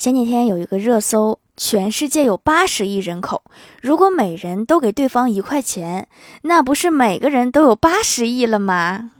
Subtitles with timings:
[0.00, 3.42] 前几天有一个热搜，全世界有八十亿人口，
[3.82, 6.08] 如果每人都给对方一块钱，
[6.40, 9.10] 那不是每个人都有八十亿了吗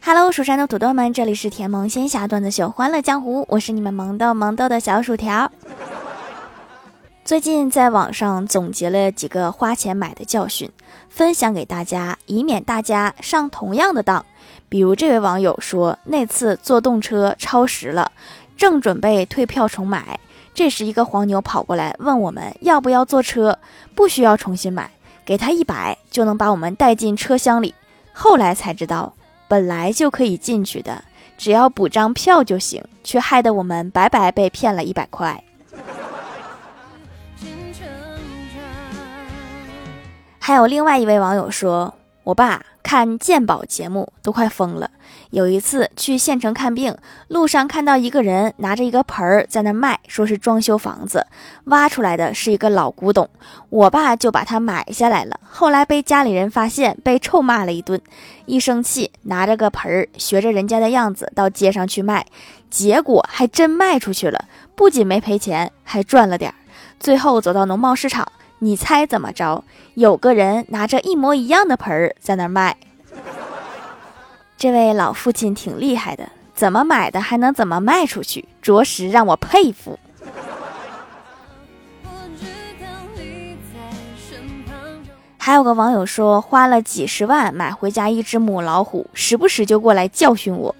[0.00, 5.52] 哈喽蜀山的土豆们，这里是甜萌仙侠段子秀《欢乐江湖》，我是你们萌豆萌豆的小薯条。
[7.30, 10.68] 最近在网上总结了几个花钱买的教训，
[11.08, 14.26] 分享给大家，以免大家上同样的当。
[14.68, 18.10] 比如这位网友说，那次坐动车超时了，
[18.56, 20.18] 正准备退票重买，
[20.52, 23.56] 这时一个黄牛跑过来问我们要不要坐车，
[23.94, 24.90] 不需要重新买，
[25.24, 27.72] 给他一百就能把我们带进车厢里。
[28.12, 29.14] 后来才知道，
[29.46, 31.04] 本来就可以进去的，
[31.38, 35.44] 只要补张票就行，却害得我们白白被骗了一百块。
[40.42, 41.94] 还有另外一位网友说
[42.24, 44.90] ：“我爸看鉴宝节目都快疯了。
[45.28, 46.96] 有一次去县城看病，
[47.28, 51.26] 路上看到一个人拿着一个盆儿在那卖，说是装修房子，
[51.64, 53.28] 挖出来的是一个老古董。
[53.68, 55.38] 我爸就把它买下来了。
[55.46, 58.00] 后来被家里人发现，被臭骂了一顿。
[58.46, 62.24] 一生气，拿着个盆儿，学着人家的样子到街上去卖，
[62.70, 66.54] 结果还真卖出去了，不仅没赔钱，还赚了点儿。
[66.98, 68.26] 最后走到农贸市场。”
[68.62, 69.64] 你猜怎么着？
[69.94, 72.76] 有个人拿着一模一样的盆儿在那儿卖。
[74.58, 79.98] 这位老父亲挺厉害的，怎么买的还能怎么卖出去，着实让我佩服。
[85.38, 90.76] 还有个网友说，花了几十万买回家一只母老虎，时不时就过来教训我。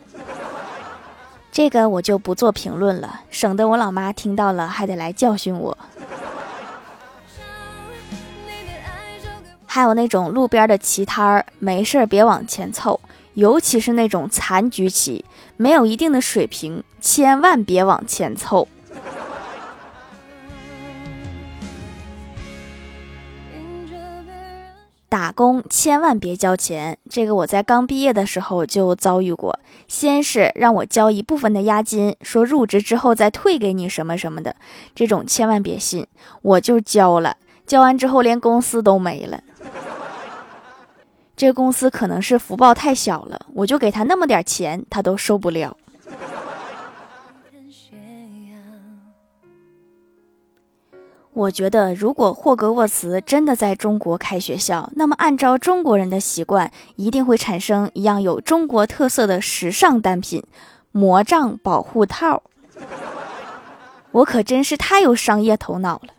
[1.50, 5.77] 这个我就不做评论了，省得我老妈听到了还得来教训我。
[9.73, 13.01] 还有那种路边的棋摊儿，没事儿别往前凑，
[13.35, 15.25] 尤其是那种残局棋，
[15.57, 18.67] 没有一定的水平，千万别往前凑。
[25.09, 29.56] 打工千万别交钱，这个我在刚毕业的时候就遭遇过。
[29.87, 34.56] 先是让我交一部分的押金，说入职之后再退给你什么什么的，
[34.97, 36.05] 这种千万别信。
[36.43, 37.37] 我就交了，
[37.70, 39.41] 交完之后连公司都没了。
[41.36, 45.76] 这公司可能是福报太小了，我就给他那么点钱，他都受不了。
[51.32, 60.42] 我觉得，如果霍格沃茨真的在中国开学校，那么按照中国人的习惯，一定会产生一样有中国特色的时尚单品——
[60.91, 62.42] 魔杖保护套。
[64.10, 66.14] 我可真是太有商业头脑了。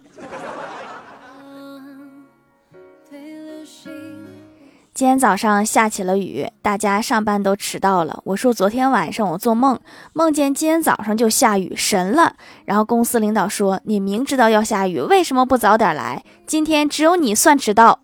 [5.02, 8.22] 今天早上下起了雨，大家上班都迟到了。
[8.24, 9.80] 我说昨天晚上我做梦，
[10.14, 12.36] 梦见今天早上就下雨，神了。
[12.66, 16.24] 然后公司领导说：“你明知道要下雨，为什么不早点来？
[16.46, 18.00] 今天只有你算迟到。”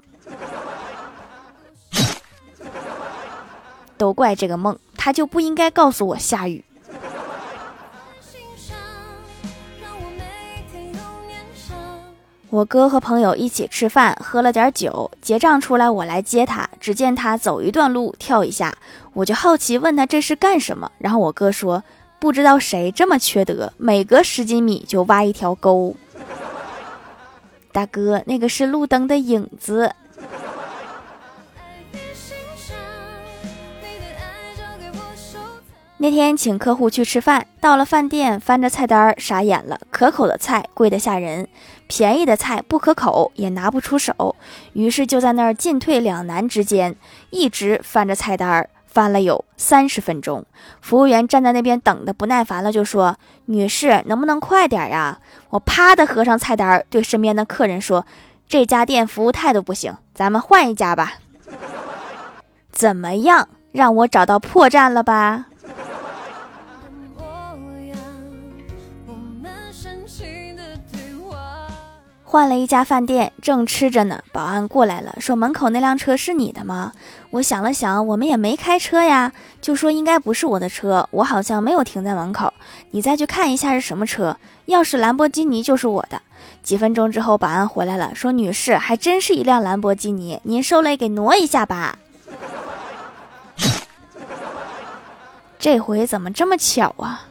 [3.96, 6.66] 都怪这个梦，他就不应该告诉我下雨。
[12.58, 16.68] 我哥和朋友一起吃饭，喝了点酒，结账出来，我来接他。
[16.80, 18.76] 只见他走一段路跳一下，
[19.14, 20.92] 我就好奇问他这是干什么。
[20.98, 21.84] 然后我哥说，
[22.18, 25.96] 不知道谁这么缺德，每隔十几米就挖一条沟。
[27.72, 29.94] 大哥，那个是路灯的影子。
[36.00, 39.80] 那天请客户去吃饭，到了饭店翻着菜单，傻眼了。
[39.90, 41.48] 可口的菜贵得吓人，
[41.88, 44.36] 便宜的菜不可口，也拿不出手。
[44.74, 46.96] 于是就在那儿进退两难之间，
[47.32, 50.46] 一直翻着菜单，翻了有三十分钟。
[50.82, 55.20] 服务员站在那边等的不耐烦了，就说：“女士，能不能快点呀？”
[55.50, 58.06] 我啪的合上菜单，对身边的客人说
[58.48, 61.14] ：“这家店服务态度不行，咱们换一家吧。”
[62.72, 63.50] 怎么样？
[63.72, 65.48] 让我找到破绽了吧？
[72.30, 76.92] 换了一家饭店，正吃着呢，保安过来了，说：“门口那辆车是你的吗？”
[77.32, 79.32] 我想了想，我们也没开车呀，
[79.62, 82.54] 就说应该不是我的车，我好像没有停在门口。
[82.92, 84.36] 你再去看一下是什么车，
[84.66, 86.22] 要是兰博基尼就是我的。
[86.62, 91.98] 几分钟之后，保安回来了，说：“女士，还真是一辆兰博基尼，您受累给挪一下吧。
[95.58, 97.26] ”这回怎么这么巧啊？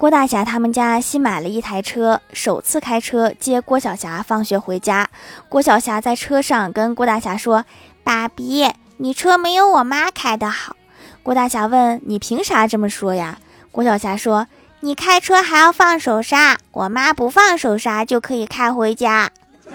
[0.00, 5.10] 郭大侠他们家新买了一台车，首次开车接郭晓霞放学回家。
[5.50, 7.66] 郭晓霞在车上跟郭大侠说
[8.02, 8.66] ：“爸比，
[8.96, 10.74] 你车没有我妈开的好。”
[11.22, 14.46] 郭大侠问：“你凭啥这么说呀？”郭晓霞说
[14.80, 19.30] ：“你开车还要放手刹，我妈不放手刹就可以开回家。”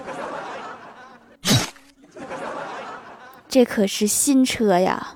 [3.48, 5.14] 这可是新车呀！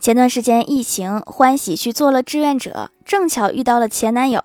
[0.00, 4.40] 前段时间疫情，欢喜去做了志愿者，正巧遇到了前男友，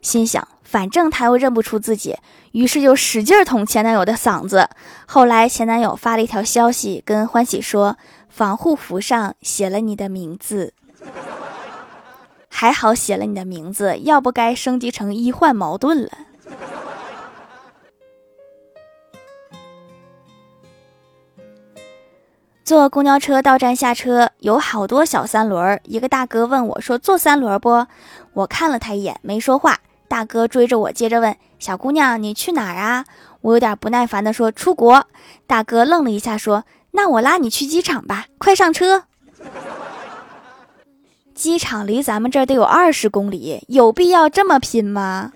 [0.00, 2.16] 心想反正他又认不出自己，
[2.52, 4.68] 于是就使劲捅前男友的嗓子。
[5.06, 7.98] 后来前男友发了一条消息跟欢喜说，
[8.30, 10.72] 防护服上写了你的名字，
[12.48, 16.10] 还好写了你的名字，要不该升级成医患矛盾了。
[22.64, 25.82] 坐公交车到站下车，有好多小三轮儿。
[25.84, 27.86] 一个大哥问我说：“坐三轮不？”
[28.32, 29.80] 我看了他一眼，没说话。
[30.08, 33.04] 大哥追着我，接着问：“小姑娘，你去哪儿啊？”
[33.42, 35.06] 我有点不耐烦地说：“出国。”
[35.46, 39.04] 大哥愣了一下，说：“那我拉你去机场吧，快上车。”
[41.34, 45.32] 机场离咱们这儿得有二十公里，有必要这么拼吗？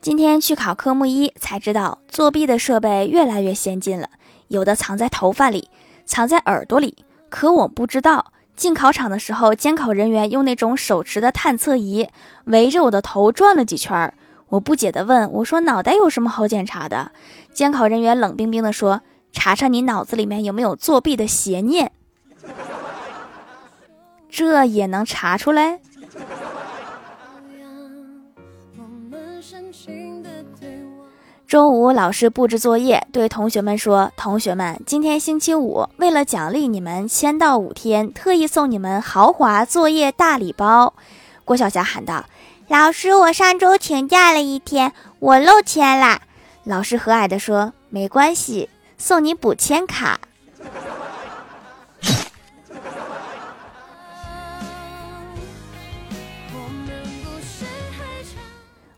[0.00, 4.08] 今天去考科目一，才知道作弊的设备越来越先进了，
[4.48, 5.68] 有的藏在头发里，
[6.06, 7.04] 藏在耳朵里。
[7.28, 12.08] 可我不知道，进考场的时候，监考人员用那种手持的探测仪
[12.44, 14.14] 围着我的头转了几圈。
[14.48, 17.12] 我不解地问：“我说脑袋有什么好检查的？”
[17.52, 19.02] 监考人员冷冰冰地说
[19.32, 21.92] ：“查查你脑子里面有没有作弊的邪念。”
[24.30, 25.80] 这也能查出来？
[31.50, 40.94] 中午，老师布置作业，对同学们说：“同学们，今天星期五，为了奖励你们签到五天，特意送你们豪华作业大礼包。”
[41.44, 42.24] 郭晓霞喊道
[42.70, 46.20] ：“老师，我上周请假了一天，我漏签了。”
[46.62, 50.20] 老师和蔼地说：“没关系，送你补签卡。”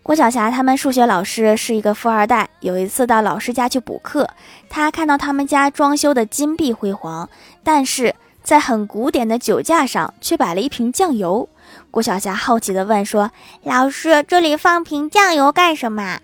[0.03, 2.49] 郭晓霞他们数学老师是一个富二代。
[2.59, 4.29] 有一次到老师家去补课，
[4.69, 7.31] 他看到他们家装修的金碧辉煌，
[7.63, 11.49] 但是在很古典的酒架上却摆了一瓶酱油。
[11.93, 13.31] 郭晓霞好奇地问说
[13.63, 16.19] ：“老师，这里放瓶酱油干什么？”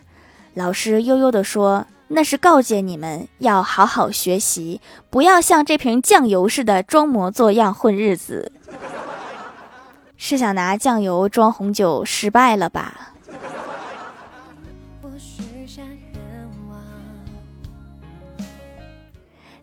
[0.55, 8.51] 老师悠悠地说：“那是告诫你们要好好学习，不要像这瓶酱油似的装模作样混日子。
[10.19, 13.13] ”是想拿酱油装红酒失败了吧？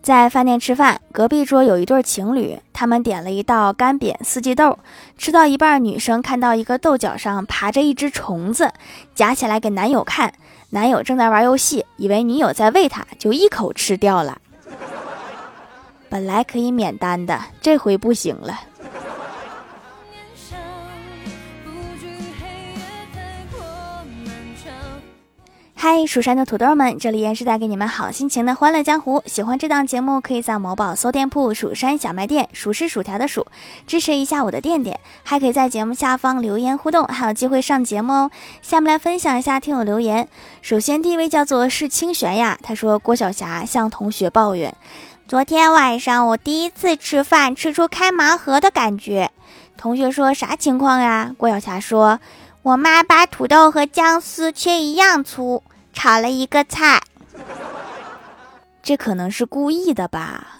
[0.05, 4.77] 在饭店吃饭，隔壁桌有一对情侣，他们点了一道干煸四季豆。
[5.17, 8.71] 吃到一半，女生看到一个豆角上爬着一只虫子，
[9.15, 10.31] 夹起来给男友看。
[10.69, 14.37] 男友正在玩游戏，以为女友在喂他，就一口吃掉了。
[16.07, 18.59] 本来可以免单的，这回不行了。
[25.87, 29.21] 嗨，蜀山的土豆们，这里依然是带给你们好心情的欢乐江湖。
[29.27, 33.45] 喜欢这档节目，可以在某宝搜店铺“蜀山小卖店”，数是薯条的数，
[33.85, 34.99] 支持一下我的店店。
[35.21, 38.31] 还可以在节目下方留言互动，还有机会上节目哦。
[38.63, 40.27] 下面来分享一下听友留言。
[40.63, 44.75] 首先第一位叫做是清玄呀，他说郭晓霞向同学抱怨，
[45.27, 49.29] 昨天晚上我第一次吃饭吃出开盲盒的感觉。
[49.77, 51.35] 同学说啥情况呀？
[51.37, 52.19] 郭晓霞说，
[52.63, 55.61] 我妈把土豆和姜丝切一样粗。
[55.95, 57.01] 炒了一个菜，
[58.83, 60.59] 这可能是故意的吧。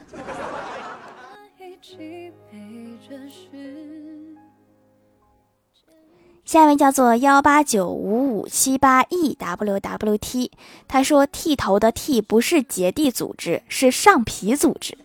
[6.44, 10.52] 下一位叫做幺八九五五七八 e w w t，
[10.88, 14.98] 他说剃头的剃不是结缔组织，是上皮组织。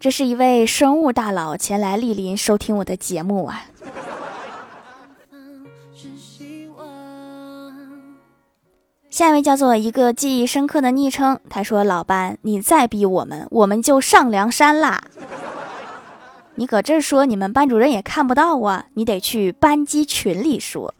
[0.00, 3.64] 这是一位生物大佬前来莅临收听我的节目啊。
[9.12, 15.02] 下一位叫做一个记忆深刻的昵称，他说：“老班，你再逼我们，我们就上梁山啦！
[16.56, 20.94] 你搁这说，你们班主任也看不到啊，你得去班级群里说。”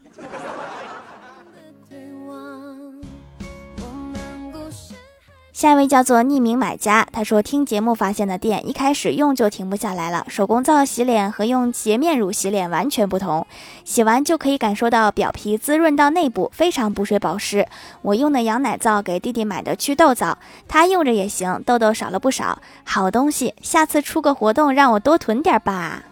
[5.63, 10.25] 下一位叫做匿名买家，他说听节目发现的店，一开始用就停不下来了。
[10.27, 13.47] 手工皂洗脸和用洁面乳洗脸完全不同，
[13.85, 17.65] 洗完就可以感受到表皮滋润到内部，非常补水保湿。
[18.01, 22.61] 我用的羊奶皂给弟弟买的祛痘皂，他用着也行，痘痘少了不少。
[22.83, 26.03] 好东西，下次出个活动让我多囤点吧。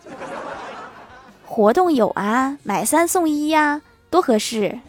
[1.46, 4.80] 活动有啊，买三送一呀，多合适。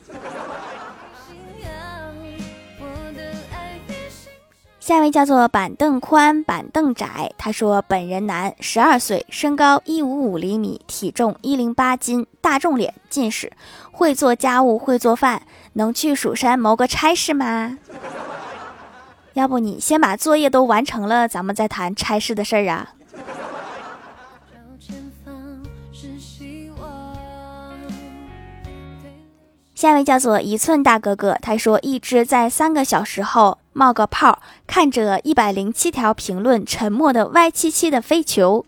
[4.82, 13.52] 下一位叫做板凳宽板凳窄，他说本人男，十二岁，身高一五五厘米，体重一零八斤，大众脸，近视，
[13.92, 15.42] 会做家务，会做饭，
[15.74, 17.78] 能去蜀山谋个差事吗？
[19.34, 22.94] 要不你先把作业都完成了，咱们再谈差事的事儿啊。
[29.76, 38.64] 下一位叫做一寸大哥哥，他说一只在三个小时后冒个泡，看着一百零七条评论，沉默的歪七七的飞球，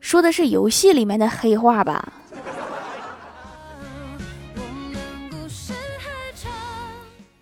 [0.00, 2.12] 说的是游戏里面的黑话吧？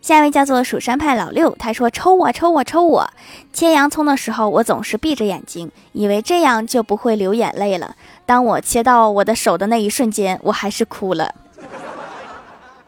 [0.01, 3.09] 下一位叫做蜀山派老六，他说抽我抽我抽我，
[3.53, 7.95] 切洋葱的时候我总是闭着眼睛，以为这样就不会流眼泪了。
[8.27, 11.33] 当我切到我的手的那一瞬间，我还是哭了。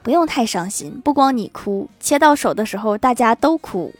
[0.02, 3.94] 不用太伤心，不光你哭，切到手的时候大家都哭。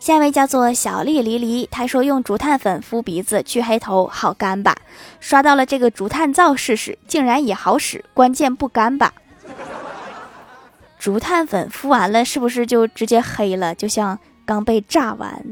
[0.00, 4.74] 下一位叫做小丽黎黎，她说用竹炭粉敷鼻子去黑头，好干吧？
[5.20, 9.12] 刷到了这个竹炭皂试试，竟然也好使，关键不干吧？
[10.98, 13.74] 竹炭粉敷完了是不是就直接黑了？
[13.74, 15.44] 就像刚被炸完。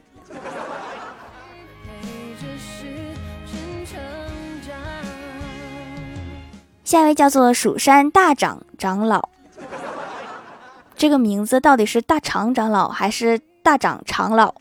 [6.87, 9.29] 下一位叫做蜀山大长长老，
[10.97, 14.55] 这个名字到底是大长长老还是大长长老？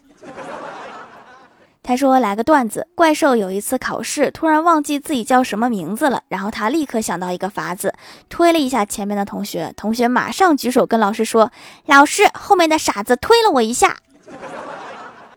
[1.84, 7.94] 他说来个段子：怪兽有一次考试，突然忘记自己叫什么名字了，然后他立刻想到一个法子，
[8.28, 11.52] 推了一下前面的同学，同学马上举手跟老师说
[11.86, 13.98] ：“老师，后面的傻子推了我一下。”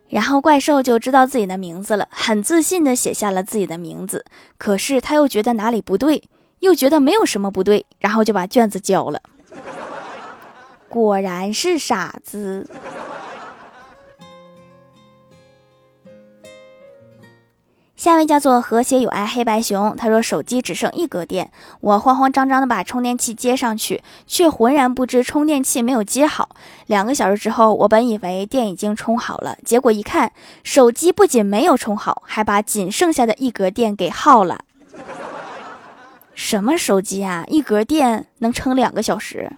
[0.09, 4.25] 然后怪兽就知道自己的名字了，很自信的写下了自己的名字。
[4.57, 6.23] 可是他又觉得哪里不对。
[6.60, 9.20] 又觉得没有什么不对，然后就把卷子交了。
[10.88, 12.68] 果然是傻子。
[17.96, 21.50] 下一位叫做和谐有爱黑白熊，他说手机只剩一格电，
[21.80, 26.50] 我慌慌张张的把充电器接上去，却浑然不知充电器没有接好。
[26.86, 34.60] 两个小时之后，我本以为电已经充好了，结果一看，手机不仅没有充好，还把仅剩下的一格电给耗了。
[36.38, 37.45] 什么手机啊？
[37.49, 39.50] 一格电能撑两个小时。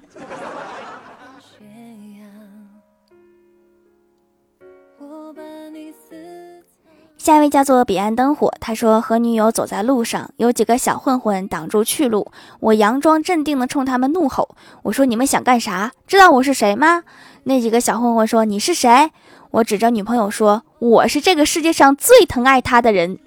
[7.19, 15.93] 下一位叫做彼岸灯火，他说和女友走在路上，有几个小混混挡住去路，我佯装镇定的冲他们怒吼：“我说你们想干啥？
[16.07, 17.05] 知道我是谁吗？”
[17.45, 19.11] 那几个小混混说：“你是谁？”
[19.53, 23.19] 我指着女朋友说：“我是这个世界上最疼爱她的人。”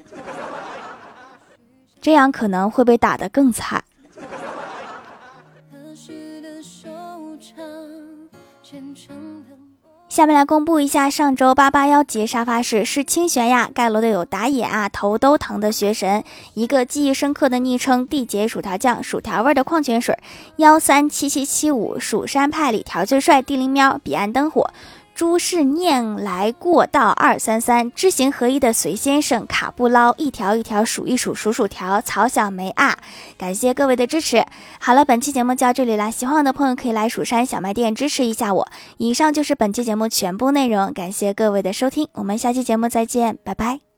[2.03, 3.81] 这样可能会被打得更惨。
[10.09, 20.19] 下面来公布一下上周八八幺节沙发是是清玄呀，盖楼的有打野啊，头都疼的学神，一个记忆深刻的昵称地杰薯条酱，薯条味的矿泉水，
[20.57, 24.69] 幺三七七七五蜀山派里条最帅，地灵喵，彼岸灯火。
[25.15, 32.97] 诸事念来过道二三三，知行合一的隋先生卡布捞，一条一条数一数数数条，曹小梅啊，
[33.37, 34.43] 感谢各位的支持。
[34.79, 38.67] 好了，本期节目就到这里啦，喜欢我的朋友可以来蜀山小卖店支持一下我。
[38.97, 43.92] 以上就是本期节目全部内容，感谢各位的收听，我们下期节目再见，拜拜。